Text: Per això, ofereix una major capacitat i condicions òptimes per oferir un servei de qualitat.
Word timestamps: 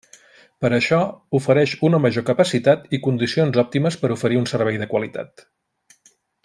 Per 0.63 0.69
això, 0.77 1.01
ofereix 1.39 1.75
una 1.89 1.99
major 2.05 2.25
capacitat 2.31 2.89
i 2.99 3.03
condicions 3.05 3.61
òptimes 3.65 4.01
per 4.05 4.13
oferir 4.17 4.43
un 4.45 4.53
servei 4.57 4.85
de 4.85 4.93
qualitat. 4.95 5.49